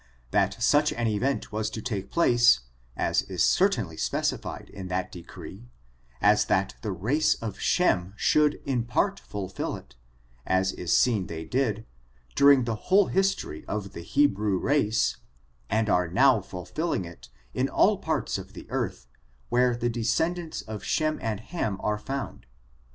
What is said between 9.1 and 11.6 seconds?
fulfill it, as is seen they